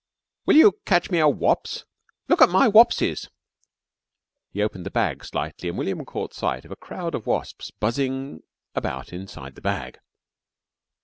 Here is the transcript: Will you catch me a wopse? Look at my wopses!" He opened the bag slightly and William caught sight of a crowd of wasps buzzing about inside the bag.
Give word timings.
Will 0.47 0.55
you 0.55 0.79
catch 0.85 1.11
me 1.11 1.19
a 1.19 1.27
wopse? 1.27 1.85
Look 2.27 2.41
at 2.41 2.49
my 2.49 2.67
wopses!" 2.67 3.29
He 4.49 4.63
opened 4.63 4.83
the 4.83 4.89
bag 4.89 5.23
slightly 5.23 5.69
and 5.69 5.77
William 5.77 6.05
caught 6.05 6.33
sight 6.33 6.65
of 6.65 6.71
a 6.71 6.75
crowd 6.75 7.13
of 7.13 7.27
wasps 7.27 7.69
buzzing 7.69 8.41
about 8.73 9.13
inside 9.13 9.53
the 9.53 9.61
bag. 9.61 9.99